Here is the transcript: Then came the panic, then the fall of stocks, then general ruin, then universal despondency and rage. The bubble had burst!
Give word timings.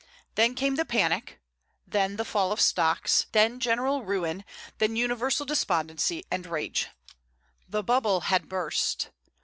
Then 0.33 0.55
came 0.55 0.77
the 0.77 0.83
panic, 0.83 1.39
then 1.85 2.15
the 2.15 2.25
fall 2.25 2.51
of 2.51 2.59
stocks, 2.59 3.27
then 3.33 3.59
general 3.59 4.03
ruin, 4.03 4.43
then 4.79 4.95
universal 4.95 5.45
despondency 5.45 6.25
and 6.31 6.47
rage. 6.47 6.87
The 7.69 7.83
bubble 7.83 8.21
had 8.21 8.49
burst! 8.49 9.11